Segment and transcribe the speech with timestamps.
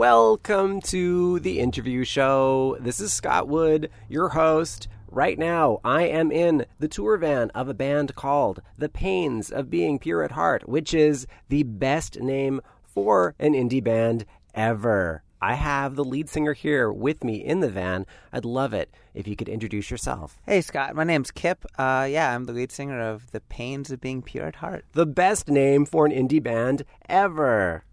[0.00, 2.78] Welcome to the interview show.
[2.80, 4.88] This is Scott Wood, your host.
[5.10, 9.68] Right now, I am in the tour van of a band called The Pains of
[9.68, 14.24] Being Pure at Heart, which is the best name for an indie band
[14.54, 15.22] ever.
[15.38, 18.06] I have the lead singer here with me in the van.
[18.32, 20.38] I'd love it if you could introduce yourself.
[20.46, 20.94] Hey, Scott.
[20.96, 21.66] My name's Kip.
[21.76, 24.86] Uh, yeah, I'm the lead singer of The Pains of Being Pure at Heart.
[24.92, 27.84] The best name for an indie band ever.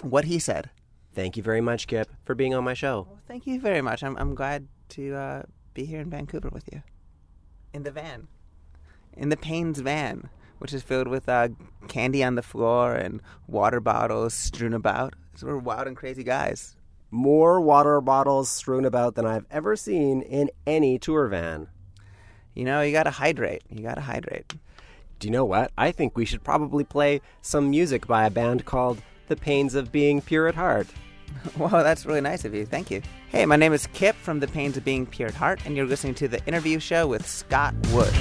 [0.00, 0.70] What he said.
[1.14, 3.06] Thank you very much, Kip, for being on my show.
[3.08, 4.02] Well, thank you very much.
[4.02, 5.42] I'm, I'm glad to uh,
[5.74, 6.82] be here in Vancouver with you.
[7.74, 8.28] In the van.
[9.14, 11.48] In the Pains van, which is filled with uh,
[11.88, 15.14] candy on the floor and water bottles strewn about.
[15.34, 16.76] So we're wild and crazy guys.
[17.10, 21.68] More water bottles strewn about than I've ever seen in any tour van.
[22.54, 23.62] You know, you gotta hydrate.
[23.68, 24.54] You gotta hydrate.
[25.18, 25.72] Do you know what?
[25.76, 29.92] I think we should probably play some music by a band called The Pains of
[29.92, 30.88] Being Pure at Heart.
[31.58, 32.64] Wow, that's really nice of you.
[32.66, 33.02] Thank you.
[33.28, 35.86] Hey, my name is Kip from The Pains of Being Pure at Heart, and you're
[35.86, 38.12] listening to the interview show with Scott Wood.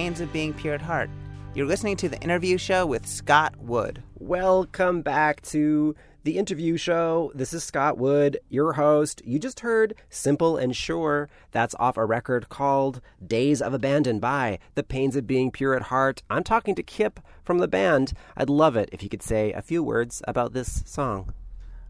[0.00, 1.10] Pains of Being Pure at Heart.
[1.54, 4.02] You're listening to the interview show with Scott Wood.
[4.18, 5.94] Welcome back to
[6.24, 7.30] the interview show.
[7.34, 9.20] This is Scott Wood, your host.
[9.26, 11.28] You just heard Simple and Sure.
[11.50, 15.82] That's off a record called Days of Abandon by The Pains of Being Pure at
[15.82, 16.22] Heart.
[16.30, 18.14] I'm talking to Kip from the band.
[18.38, 21.34] I'd love it if you could say a few words about this song.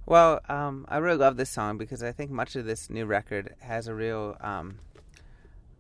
[0.04, 3.54] Well, um, I really love this song because I think much of this new record
[3.60, 4.80] has a real um,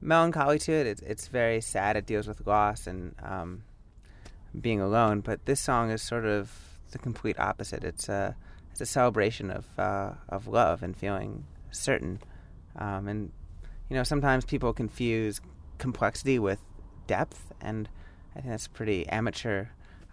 [0.00, 0.86] melancholy to it.
[0.86, 1.96] It's, it's very sad.
[1.96, 3.64] It deals with loss and um,
[4.58, 5.20] being alone.
[5.20, 6.52] But this song is sort of
[6.90, 7.84] the complete opposite.
[7.84, 8.36] It's a
[8.70, 12.20] it's a celebration of uh, of love and feeling certain.
[12.76, 13.32] Um, and
[13.88, 15.40] you know, sometimes people confuse
[15.78, 16.60] complexity with
[17.06, 17.88] depth, and
[18.34, 19.66] I think that's pretty amateur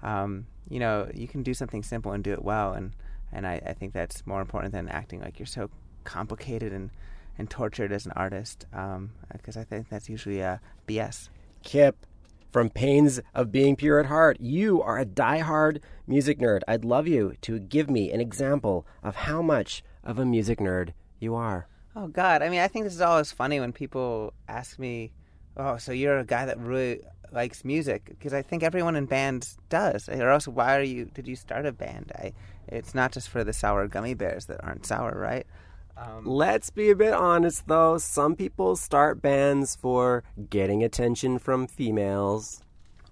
[0.03, 2.91] um, you know, you can do something simple and do it well, and
[3.31, 5.69] and I, I think that's more important than acting like you're so
[6.03, 6.89] complicated and
[7.37, 11.29] and tortured as an artist, um, because I think that's usually a BS.
[11.63, 12.05] Kip,
[12.51, 16.61] from Pains of Being Pure at Heart, you are a die-hard music nerd.
[16.67, 20.93] I'd love you to give me an example of how much of a music nerd
[21.19, 21.67] you are.
[21.95, 22.41] Oh God!
[22.41, 25.11] I mean, I think this is always funny when people ask me,
[25.55, 27.01] "Oh, so you're a guy that really
[27.31, 30.07] likes music?" Because I think everyone in bands does.
[30.07, 31.05] Or else, why are you?
[31.05, 32.11] Did you start a band?
[32.15, 32.33] I,
[32.67, 35.47] it's not just for the sour gummy bears that aren't sour, right?
[35.97, 37.97] Um, Let's be a bit honest, though.
[37.97, 42.61] Some people start bands for getting attention from females.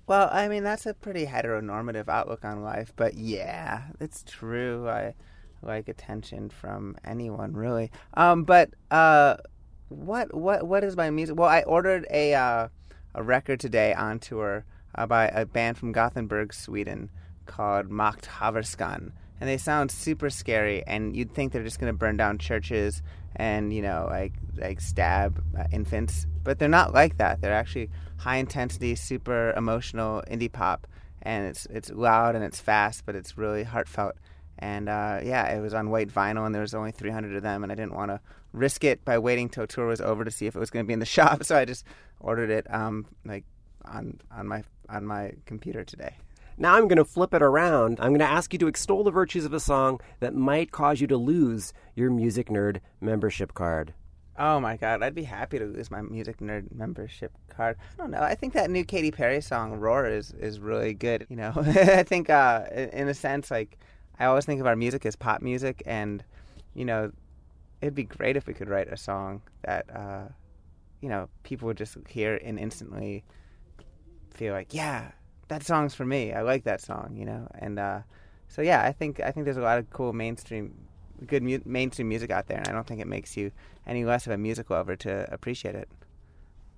[0.07, 4.87] well, I mean, that's a pretty heteronormative outlook on life, but yeah, it's true.
[4.87, 5.15] I
[5.63, 7.89] like attention from anyone, really.
[8.13, 9.37] Um, but uh,
[9.89, 11.35] what what what is my music?
[11.37, 12.67] Well, I ordered a uh,
[13.15, 17.09] a record today on tour uh, by a band from Gothenburg, Sweden,
[17.47, 20.83] called Macht Haverskan, and they sound super scary.
[20.85, 23.01] And you'd think they're just going to burn down churches
[23.35, 27.41] and you know like like stab uh, infants, but they're not like that.
[27.41, 30.87] They're actually high intensity, super emotional indie pop,
[31.21, 34.15] and it's it's loud and it's fast, but it's really heartfelt.
[34.57, 37.63] And uh, yeah, it was on white vinyl, and there was only 300 of them,
[37.63, 38.21] and I didn't want to
[38.53, 40.87] risk it by waiting till tour was over to see if it was going to
[40.87, 41.43] be in the shop.
[41.43, 41.85] So I just
[42.19, 43.43] ordered it um, like
[43.83, 46.15] on on my on my computer today.
[46.57, 47.99] Now I'm going to flip it around.
[47.99, 51.01] I'm going to ask you to extol the virtues of a song that might cause
[51.01, 53.93] you to lose your music nerd membership card.
[54.37, 57.77] Oh my god, I'd be happy to lose my music nerd membership card.
[57.93, 58.21] I don't know.
[58.21, 61.25] I think that new Katy Perry song "Roar" is is really good.
[61.29, 63.77] You know, I think uh, in a sense, like
[64.19, 66.21] I always think of our music as pop music, and
[66.73, 67.11] you know,
[67.81, 70.27] it'd be great if we could write a song that uh,
[70.99, 73.23] you know people would just hear and instantly
[74.31, 75.11] feel like, yeah,
[75.47, 76.33] that song's for me.
[76.33, 77.15] I like that song.
[77.17, 77.99] You know, and uh,
[78.47, 80.73] so yeah, I think I think there's a lot of cool mainstream,
[81.25, 83.51] good mu- mainstream music out there, and I don't think it makes you
[83.87, 85.89] any less of a music lover to appreciate it.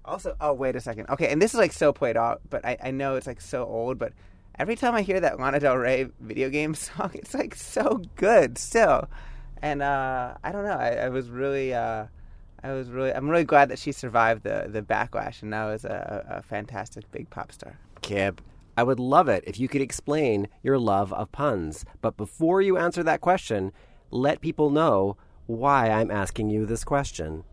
[0.06, 1.10] Also, oh wait a second.
[1.10, 3.66] Okay, and this is like so played out, but I, I know it's like so
[3.66, 4.14] old, but
[4.58, 8.58] every time I hear that Lana Del Rey video game song, it's like so good
[8.58, 9.08] still.
[9.62, 10.78] And uh, I don't know.
[10.78, 12.06] I, I was really, uh,
[12.64, 15.84] I was really, I'm really glad that she survived the the backlash and now is
[15.84, 17.78] a, a fantastic big pop star.
[18.02, 18.42] Kip,
[18.78, 21.84] I would love it if you could explain your love of puns.
[22.00, 23.72] But before you answer that question,
[24.12, 27.44] let people know why I'm asking you this question.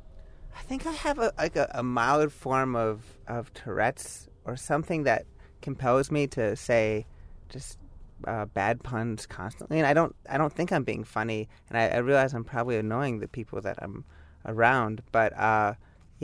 [0.56, 5.04] I think I have a like a, a mild form of of Tourette's or something
[5.04, 5.24] that
[5.62, 7.06] compels me to say
[7.48, 7.78] just
[8.26, 11.88] uh, bad puns constantly, and I don't I don't think I'm being funny, and I,
[11.88, 14.04] I realize I'm probably annoying the people that I'm
[14.44, 15.74] around, but uh,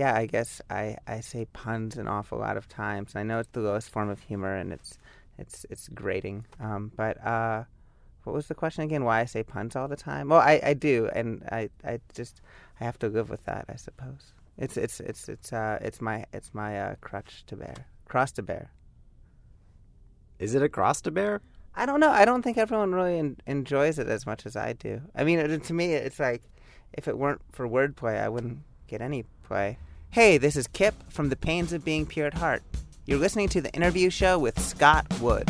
[0.00, 3.50] yeah, I guess I, I say puns an awful lot of times, I know it's
[3.52, 4.98] the lowest form of humor, and it's
[5.38, 7.14] it's it's grating, um, but.
[7.24, 7.64] Uh,
[8.24, 9.04] what was the question again?
[9.04, 10.28] Why I say puns all the time?
[10.28, 12.42] Well, I, I do, and I, I just
[12.78, 14.34] I have to live with that, I suppose.
[14.58, 18.42] It's it's it's it's uh it's my it's my uh, crutch to bear, cross to
[18.42, 18.72] bear.
[20.38, 21.40] Is it a cross to bear?
[21.74, 22.10] I don't know.
[22.10, 25.00] I don't think everyone really en- enjoys it as much as I do.
[25.14, 26.42] I mean, it, to me, it's like
[26.92, 29.78] if it weren't for wordplay, I wouldn't get any play.
[30.12, 32.64] Hey, this is Kip from The Pains of Being Pure at Heart.
[33.06, 35.48] You're listening to the interview show with Scott Wood.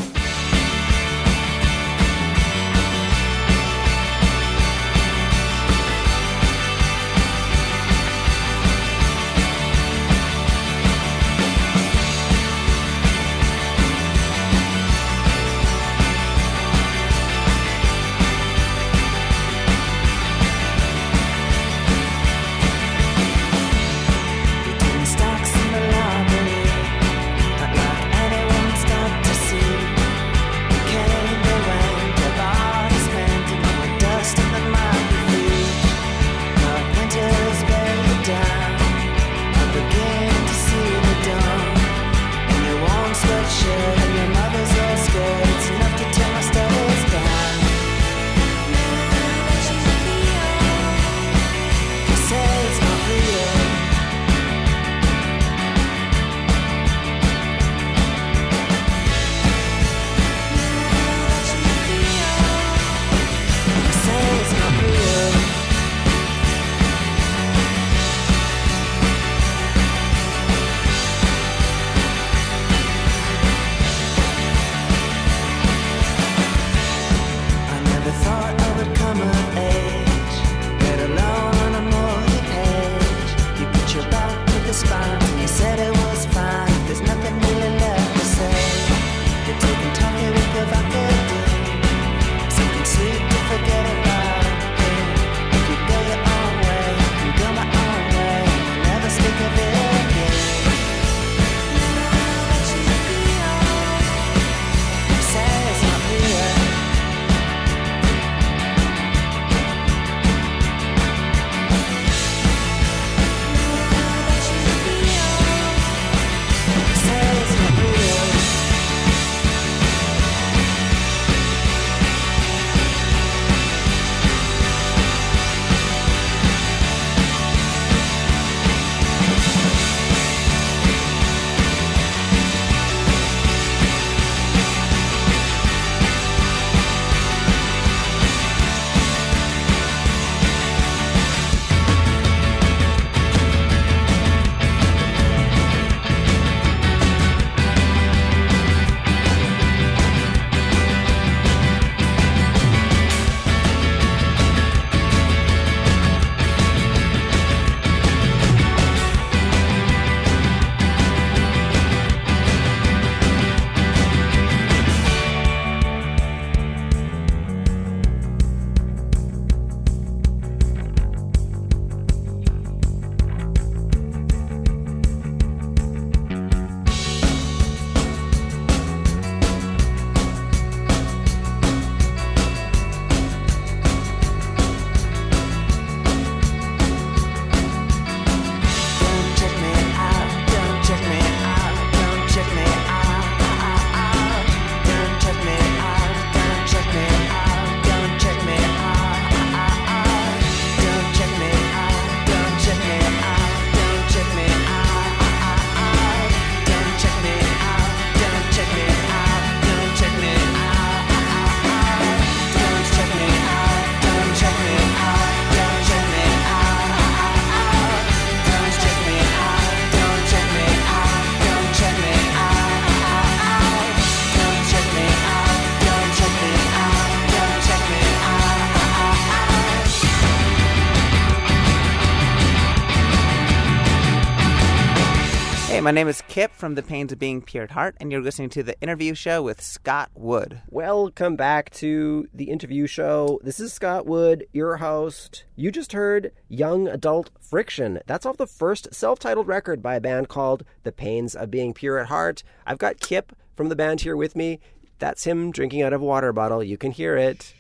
[236.41, 239.13] Kip from The Pains of Being Pure at Heart, and you're listening to the interview
[239.13, 240.63] show with Scott Wood.
[240.71, 243.39] Welcome back to the interview show.
[243.43, 245.45] This is Scott Wood, your host.
[245.55, 248.01] You just heard Young Adult Friction.
[248.07, 251.75] That's off the first self titled record by a band called The Pains of Being
[251.75, 252.43] Pure at Heart.
[252.67, 254.61] I've got Kip from the band here with me.
[254.99, 256.65] That's him drinking out of a water bottle.
[256.65, 257.53] You can hear it.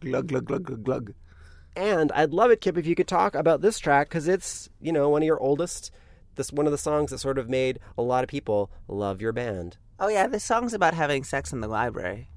[0.00, 1.14] Glug, glug, glug, glug, glug.
[1.76, 4.90] And I'd love it, Kip, if you could talk about this track because it's, you
[4.90, 5.90] know, one of your oldest.
[6.36, 9.32] This one of the songs that sort of made a lot of people love your
[9.32, 9.76] band.
[9.98, 12.28] Oh, yeah, this song's about having sex in the library.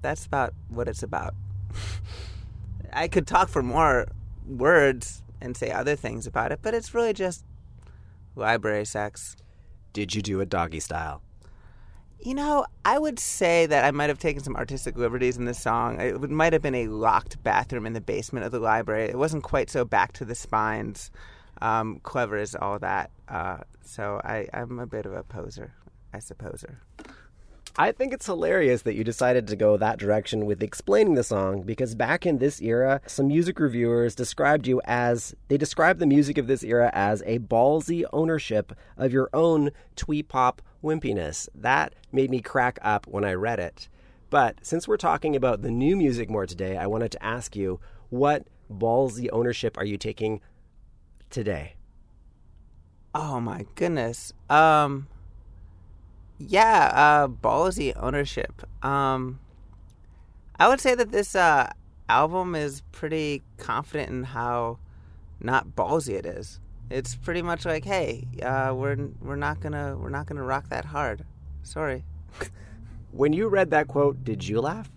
[0.00, 1.34] That's about what it's about.
[2.92, 4.08] I could talk for more
[4.46, 7.44] words and say other things about it, but it's really just
[8.34, 9.36] library sex.
[9.92, 11.22] Did you do it doggy style?
[12.20, 15.60] You know, I would say that I might have taken some artistic liberties in this
[15.60, 16.00] song.
[16.00, 19.06] It might have been a locked bathroom in the basement of the library.
[19.08, 21.10] It wasn't quite so back to the spines,
[21.60, 23.10] um, clever as all that.
[23.28, 25.72] Uh, so I, I'm a bit of a poser,
[26.12, 26.64] I suppose.
[27.78, 31.62] I think it's hilarious that you decided to go that direction with explaining the song
[31.62, 36.36] because back in this era, some music reviewers described you as they described the music
[36.36, 41.48] of this era as a ballsy ownership of your own twee pop wimpiness.
[41.54, 43.88] That made me crack up when I read it.
[44.28, 47.80] But since we're talking about the new music more today, I wanted to ask you
[48.10, 50.42] what ballsy ownership are you taking
[51.32, 51.74] today?
[53.14, 54.32] Oh my goodness.
[54.48, 55.08] Um
[56.38, 58.62] yeah, uh ballsy ownership.
[58.84, 59.40] Um
[60.58, 61.72] I would say that this uh
[62.08, 64.78] album is pretty confident in how
[65.40, 66.60] not ballsy it is.
[66.90, 70.68] It's pretty much like, hey, uh we're we're not going to we're not to rock
[70.68, 71.24] that hard.
[71.62, 72.04] Sorry.
[73.14, 74.90] When you read that quote, did you laugh?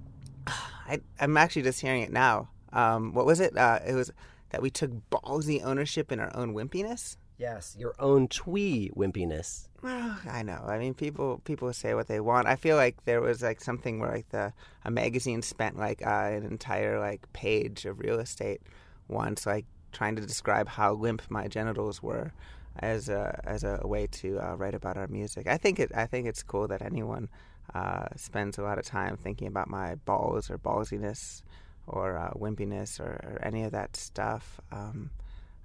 [0.46, 2.48] I I'm actually just hearing it now.
[2.72, 3.56] Um what was it?
[3.56, 4.10] Uh it was
[4.50, 7.16] that we took ballsy ownership in our own wimpiness.
[7.38, 9.68] Yes, your own twee wimpiness.
[9.82, 10.62] Well, I know.
[10.66, 12.46] I mean, people people say what they want.
[12.46, 14.52] I feel like there was like something where like the
[14.84, 18.60] a magazine spent like uh, an entire like page of real estate
[19.08, 22.32] once, like trying to describe how limp my genitals were
[22.78, 25.46] as a as a way to uh, write about our music.
[25.46, 27.30] I think it I think it's cool that anyone
[27.74, 31.42] uh, spends a lot of time thinking about my balls or ballsiness
[31.86, 34.60] or uh, wimpiness or, or any of that stuff.
[34.70, 35.10] Um,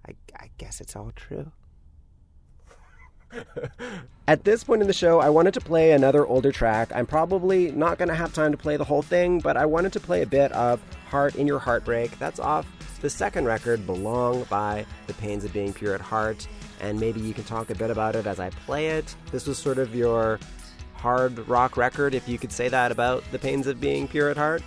[0.07, 1.51] I, I guess it's all true.
[4.27, 6.91] At this point in the show, I wanted to play another older track.
[6.95, 9.93] I'm probably not going to have time to play the whole thing, but I wanted
[9.93, 12.17] to play a bit of Heart in Your Heartbreak.
[12.17, 12.65] That's off
[13.01, 16.47] the second record, Belong, by The Pains of Being Pure at Heart.
[16.81, 19.15] And maybe you can talk a bit about it as I play it.
[19.31, 20.39] This was sort of your
[20.93, 24.37] hard rock record, if you could say that about The Pains of Being Pure at
[24.37, 24.63] Heart.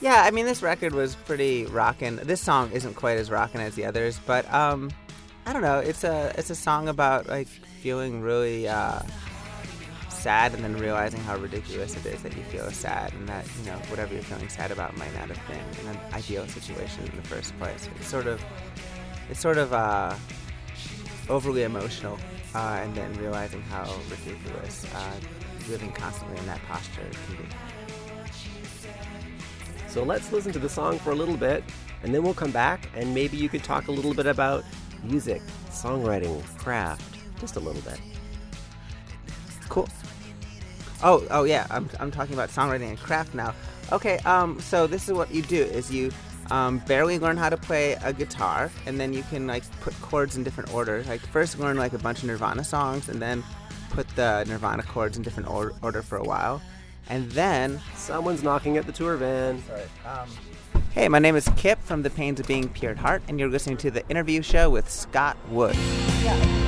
[0.00, 2.16] Yeah, I mean this record was pretty rockin'.
[2.22, 4.90] This song isn't quite as rockin' as the others, but um,
[5.46, 5.78] I don't know.
[5.78, 9.00] It's a it's a song about like feeling really uh,
[10.10, 13.70] sad and then realizing how ridiculous it is that you feel sad and that you
[13.70, 17.22] know whatever you're feeling sad about might not have been an ideal situation in the
[17.22, 17.88] first place.
[17.96, 18.42] It's sort of
[19.30, 20.14] it's sort of uh,
[21.28, 22.18] overly emotional,
[22.54, 25.12] uh, and then realizing how ridiculous uh,
[25.70, 27.48] living constantly in that posture can be.
[29.96, 31.64] So let's listen to the song for a little bit,
[32.02, 34.62] and then we'll come back, and maybe you could talk a little bit about
[35.02, 37.98] music, songwriting, craft, just a little bit.
[39.70, 39.88] Cool.
[41.02, 41.66] Oh, oh yeah.
[41.70, 43.54] I'm, I'm talking about songwriting and craft now.
[43.90, 44.18] Okay.
[44.26, 44.60] Um.
[44.60, 46.12] So this is what you do: is you
[46.50, 50.36] um, barely learn how to play a guitar, and then you can like put chords
[50.36, 51.04] in different order.
[51.04, 53.42] Like first learn like a bunch of Nirvana songs, and then
[53.88, 56.60] put the Nirvana chords in different or- order for a while,
[57.08, 59.62] and then Someone's knocking at the tour van.
[60.06, 60.28] Um,
[60.92, 63.48] hey, my name is Kip from The Pains of Being Pure at Heart, and you're
[63.48, 65.76] listening to the interview show with Scott Wood.
[66.26, 66.65] Out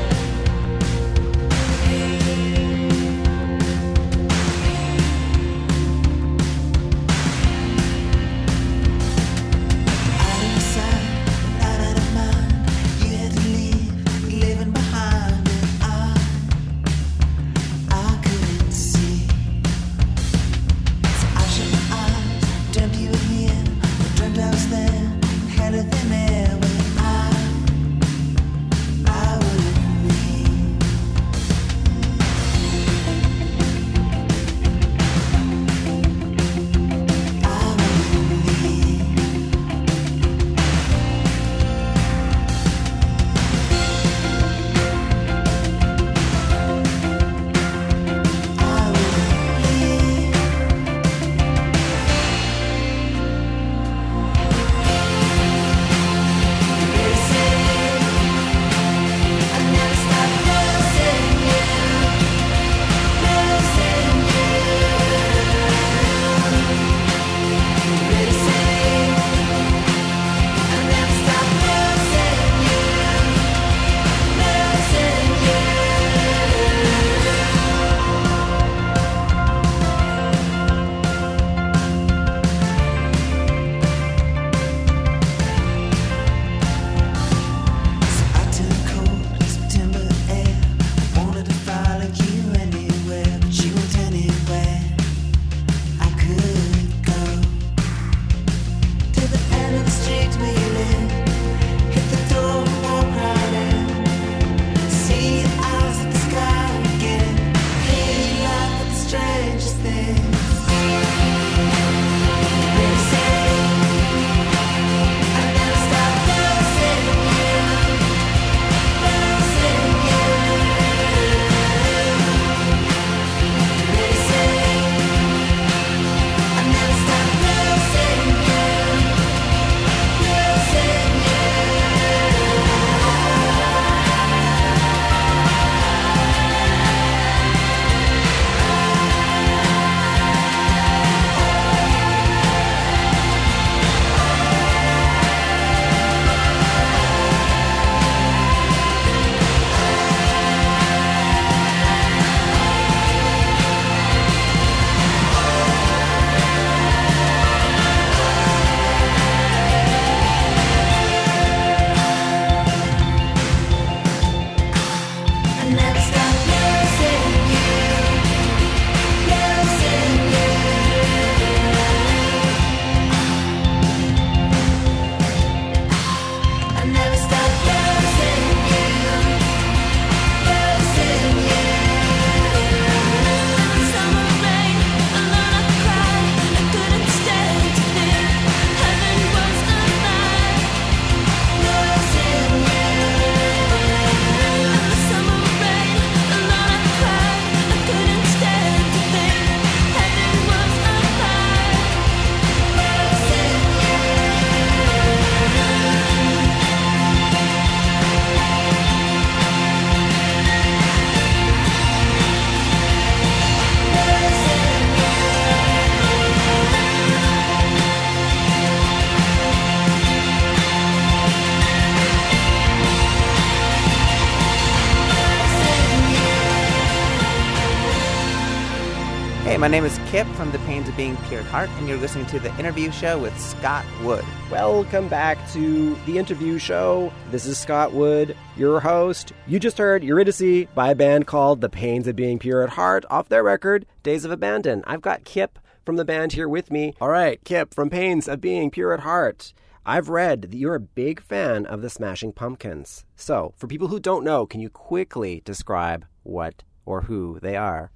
[229.68, 232.24] my name is Kip from The Pains of Being Pure at Heart, and you're listening
[232.28, 234.24] to the interview show with Scott Wood.
[234.50, 237.12] Welcome back to the interview show.
[237.30, 239.34] This is Scott Wood, your host.
[239.46, 243.04] You just heard Eurydice by a band called The Pains of Being Pure at Heart
[243.10, 244.82] off their record, Days of Abandon.
[244.86, 246.94] I've got Kip from the band here with me.
[246.98, 249.52] All right, Kip from Pains of Being Pure at Heart.
[249.84, 253.04] I've read that you're a big fan of the Smashing Pumpkins.
[253.16, 257.90] So, for people who don't know, can you quickly describe what or who they are?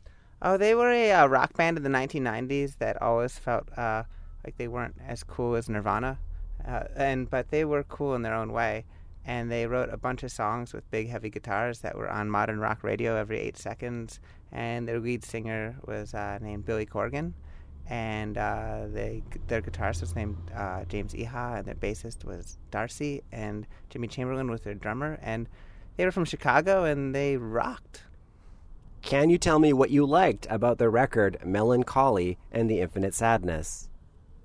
[0.44, 4.02] Oh, they were a uh, rock band in the 1990s that always felt uh,
[4.44, 6.18] like they weren't as cool as Nirvana,
[6.66, 8.84] uh, and but they were cool in their own way.
[9.24, 12.58] And they wrote a bunch of songs with big, heavy guitars that were on modern
[12.58, 14.18] rock radio every eight seconds.
[14.50, 17.34] And their lead singer was uh, named Billy Corgan,
[17.86, 23.22] and uh, they their guitarist was named uh, James Iha, and their bassist was D'arcy,
[23.30, 25.20] and Jimmy Chamberlin was their drummer.
[25.22, 25.48] And
[25.96, 28.02] they were from Chicago, and they rocked.
[29.02, 33.14] Can you tell me what you liked about their record, Mellon Collie and the Infinite
[33.14, 33.88] Sadness?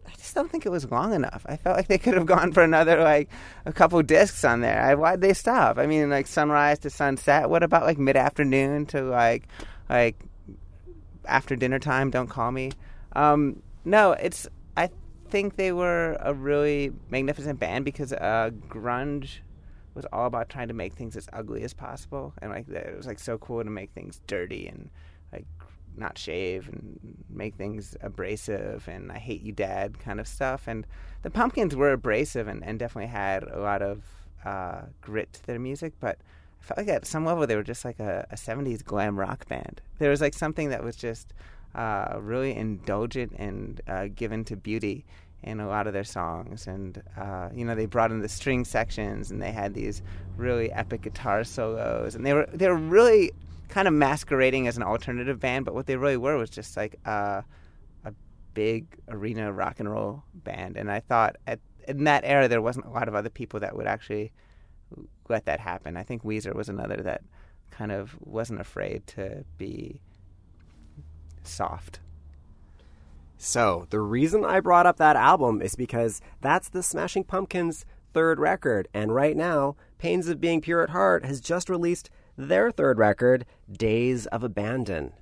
[0.08, 1.46] I just don't think it was long enough.
[1.48, 3.30] I felt like they could have gone for another like
[3.65, 4.82] a couple discs on there.
[4.82, 5.78] I, why'd they stop?
[5.78, 7.50] I mean, like sunrise to sunset.
[7.50, 9.48] What about like mid afternoon to like
[9.89, 10.17] like
[11.26, 12.10] after dinner time?
[12.10, 12.72] Don't call me.
[13.13, 14.48] Um, no, it's.
[14.76, 14.89] I
[15.30, 19.39] think they were a really magnificent band because uh, grunge
[19.98, 23.08] was all about trying to make things as ugly as possible, and like it was
[23.08, 24.90] like so cool to make things dirty and
[25.34, 25.46] like
[25.98, 30.68] not shave and make things abrasive and I hate you dad kind of stuff.
[30.68, 30.86] And
[31.24, 34.04] the Pumpkins were abrasive and, and definitely had a lot of
[34.46, 36.20] uh, grit to their music, but
[36.62, 39.48] I felt like at some level they were just like a, a 70s glam rock
[39.48, 39.82] band.
[40.00, 41.34] There was like something that was just
[41.76, 45.06] uh, really indulgent and uh, given to beauty
[45.48, 46.68] in a lot of their songs.
[46.68, 50.02] And, uh, you know, they brought in the string sections and they had these
[50.36, 52.16] really epic guitar solos.
[52.16, 53.32] And they were, they were really
[53.70, 56.96] kind of masquerading as an alternative band, but what they really were was just like
[57.06, 57.42] uh,
[58.06, 58.14] a
[58.54, 60.78] big arena rock and roll band.
[60.78, 63.76] And I thought at in that era there wasn't a lot of other people that
[63.76, 64.32] would actually
[65.30, 65.98] let that happen.
[65.98, 67.22] I think Weezer was another that
[67.72, 70.02] kind of wasn't afraid to be
[71.44, 72.00] soft.
[73.38, 78.39] So, the reason I brought up that album is because that's the Smashing Pumpkins' third
[78.39, 82.97] record, and right now, Pains of Being Pure at Heart has just released their third
[82.97, 85.13] record, Days of Abandon.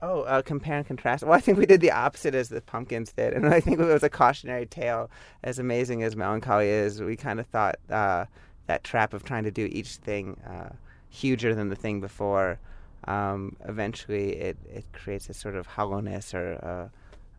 [0.00, 1.24] Oh, uh, compare and contrast.
[1.24, 3.84] Well, I think we did the opposite as the Pumpkins did, and I think it
[3.84, 5.10] was a cautionary tale.
[5.42, 8.26] As amazing as Mellon Collie is, we kind of thought uh,
[8.66, 10.74] that trap of trying to do each thing uh,
[11.08, 12.58] huger than the thing before.
[13.04, 16.88] Um, eventually, it, it creates a sort of hollowness or uh,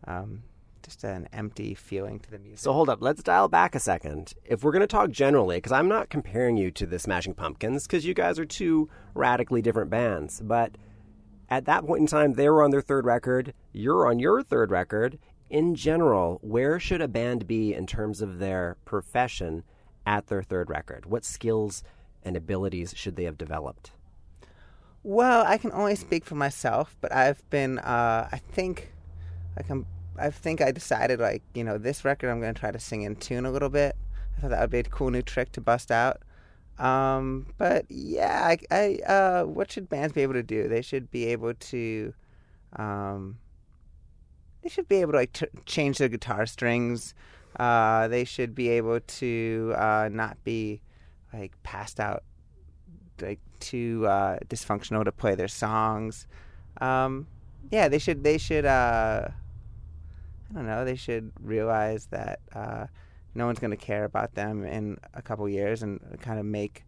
[0.06, 0.42] um,
[0.82, 2.60] just an empty feeling to the music.
[2.60, 4.34] So, hold up, let's dial back a second.
[4.44, 7.86] If we're going to talk generally, because I'm not comparing you to the Smashing Pumpkins,
[7.86, 10.76] because you guys are two radically different bands, but
[11.48, 13.54] at that point in time, they were on their third record.
[13.72, 15.18] You're on your third record.
[15.48, 19.64] In general, where should a band be in terms of their profession
[20.06, 21.06] at their third record?
[21.06, 21.82] What skills
[22.22, 23.90] and abilities should they have developed?
[25.02, 28.92] Well, I can only speak for myself, but I've been, uh, I think,
[29.56, 29.86] I can,
[30.18, 33.16] I think I decided like, you know, this record I'm to try to sing in
[33.16, 33.96] tune a little bit.
[34.36, 36.22] I thought that would be a cool new trick to bust out.
[36.78, 40.68] Um, but yeah, I, I uh, what should bands be able to do?
[40.68, 42.14] They should be able to,
[42.76, 43.38] um,
[44.62, 47.14] they should be able to like t- change their guitar strings.
[47.58, 50.80] Uh, they should be able to uh, not be
[51.32, 52.22] like passed out,
[53.20, 56.26] like too uh, dysfunctional to play their songs.
[56.80, 57.26] Um,
[57.70, 58.24] yeah, they should.
[58.24, 58.64] They should.
[60.54, 60.84] Uh, I don't know.
[60.84, 62.86] They should realize that uh,
[63.34, 66.84] no one's going to care about them in a couple years and kind of make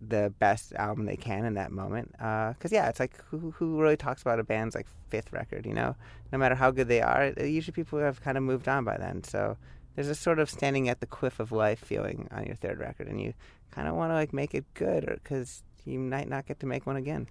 [0.00, 2.12] the best album they can in that moment.
[2.12, 5.66] Because yeah, it's like who who really talks about a band's like fifth record?
[5.66, 5.96] You know,
[6.32, 9.24] no matter how good they are, usually people have kind of moved on by then.
[9.24, 9.56] So
[9.94, 13.08] there's a sort of standing at the cliff of life feeling on your third record,
[13.08, 13.34] and you
[13.72, 16.86] kind of want to like make it good, because you might not get to make
[16.86, 17.28] one again.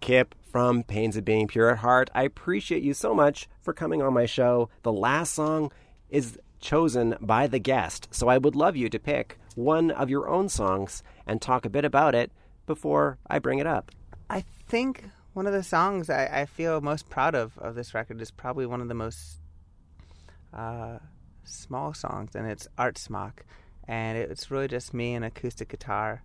[0.00, 4.02] Kip from Pains of Being Pure at Heart, I appreciate you so much for coming
[4.02, 4.68] on my show.
[4.82, 5.70] The last song
[6.08, 10.28] is chosen by the guest, so I would love you to pick one of your
[10.28, 12.32] own songs and talk a bit about it
[12.66, 13.90] before I bring it up.
[14.28, 18.20] I think one of the songs I, I feel most proud of of this record
[18.20, 19.38] is probably one of the most
[20.52, 20.98] uh,
[21.44, 23.44] small songs, and it's Art Smock.
[23.88, 26.22] And it's really just me and acoustic guitar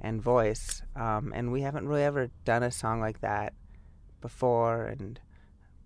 [0.00, 0.82] and voice.
[0.94, 3.54] Um, and we haven't really ever done a song like that
[4.20, 4.84] before.
[4.84, 5.20] And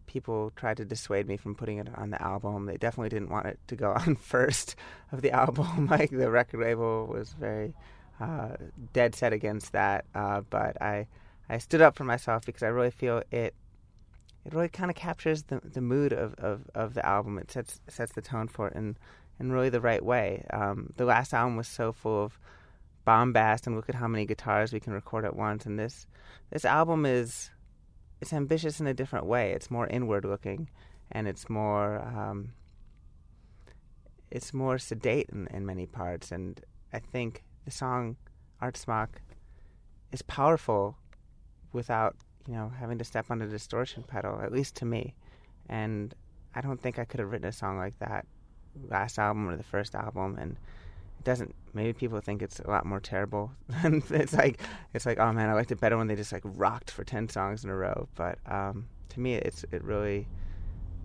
[0.06, 2.66] people tried to dissuade me from putting it on the album.
[2.66, 4.76] They definitely didn't want it to go on first
[5.12, 5.86] of the album.
[5.90, 7.74] like the record label was very
[8.20, 8.56] uh,
[8.92, 10.04] dead set against that.
[10.14, 11.06] Uh, but I
[11.48, 13.54] I stood up for myself because I really feel it
[14.44, 17.38] it really kind of captures the the mood of, of, of the album.
[17.38, 18.96] It sets sets the tone for it in
[19.38, 20.44] in really the right way.
[20.50, 22.38] Um, the last album was so full of
[23.04, 25.66] bombast and look at how many guitars we can record at once.
[25.66, 26.06] And this
[26.50, 27.50] this album is
[28.20, 29.52] it's ambitious in a different way.
[29.52, 30.68] It's more inward looking,
[31.10, 32.52] and it's more um,
[34.30, 36.30] it's more sedate in, in many parts.
[36.30, 36.60] And
[36.92, 38.16] I think the song
[38.60, 39.20] Art Smock
[40.12, 40.96] is powerful
[41.72, 45.14] without you know having to step on the distortion pedal, at least to me.
[45.68, 46.14] And
[46.54, 48.26] I don't think I could have written a song like that
[48.88, 50.36] last album or the first album.
[50.38, 50.52] And
[51.18, 51.54] it doesn't.
[51.72, 53.52] Maybe people think it's a lot more terrible.
[53.85, 54.61] it's like
[54.94, 57.28] it's like oh man, I liked it better when they just like rocked for ten
[57.28, 58.09] songs in a row.
[58.14, 60.26] But um, to me, it's it really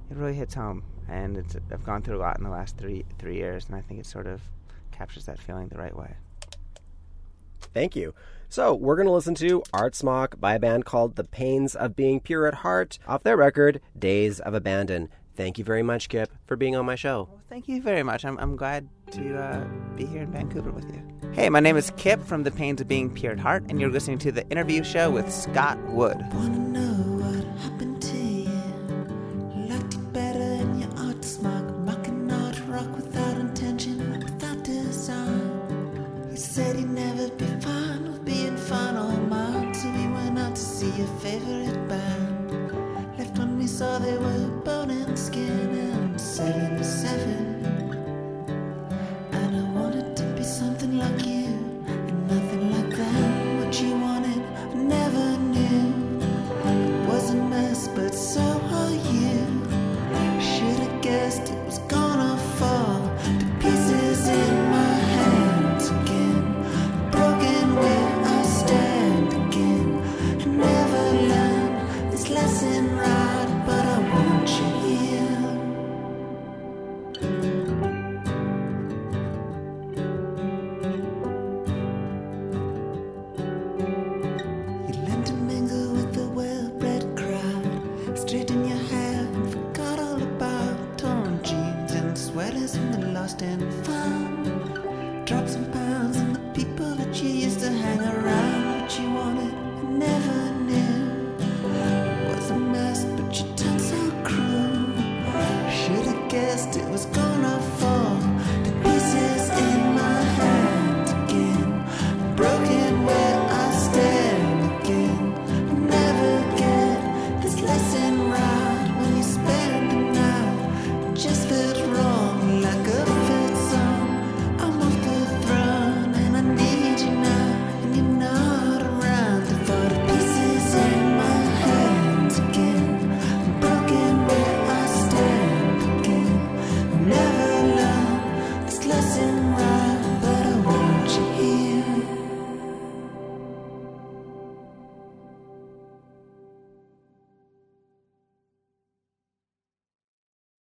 [0.09, 0.83] it really hits home.
[1.07, 3.81] And it's I've gone through a lot in the last three three years, and I
[3.81, 4.41] think it sort of
[4.91, 6.15] captures that feeling the right way.
[7.73, 8.13] Thank you.
[8.47, 11.95] So we're going to listen to Art Smock by a band called The Pains of
[11.95, 15.09] Being Pure at Heart off their record Days of Abandon.
[15.35, 17.27] Thank you very much, Kip, for being on my show.
[17.29, 18.23] Well, thank you very much.
[18.23, 21.01] I'm, I'm glad to uh, be here in Vancouver with you.
[21.33, 23.89] Hey, my name is Kip from The Pains of Being Pure at Heart, and you're
[23.89, 26.17] listening to the interview show with Scott Wood.